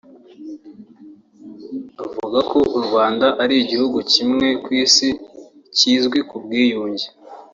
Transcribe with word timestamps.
avuga 2.03 2.37
ko 2.51 2.59
u 2.77 2.79
Rwanda 2.85 3.27
ari 3.43 3.55
igihugu 3.63 3.97
kimwe 4.13 4.47
ku 4.63 4.69
Isi 4.83 5.09
kizwi 5.77 6.19
ku 6.29 6.35
bwiyunge 6.43 7.07